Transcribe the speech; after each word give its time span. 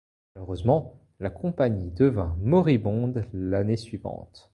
Malheureusement 0.35 0.95
la 1.19 1.29
compagnie 1.29 1.91
devint 1.91 2.35
moribonde 2.39 3.23
l'année 3.33 3.77
suivante. 3.77 4.49